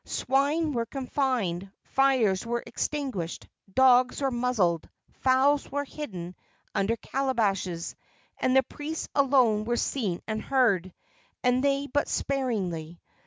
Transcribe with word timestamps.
Swine 0.03 0.71
were 0.73 0.87
confined, 0.87 1.71
fires 1.83 2.43
were 2.43 2.63
extinguished, 2.65 3.47
dogs 3.71 4.19
were 4.19 4.31
muzzled, 4.31 4.89
fowls 5.19 5.71
were 5.71 5.83
hidden 5.85 6.35
under 6.73 6.95
calabashes, 6.97 7.93
and 8.39 8.55
the 8.57 8.63
priests 8.63 9.07
alone 9.13 9.63
were 9.63 9.77
seen 9.77 10.19
and 10.25 10.41
heard, 10.41 10.91
and 11.43 11.63
they 11.63 11.85
but 11.85 12.07
sparingly. 12.09 12.99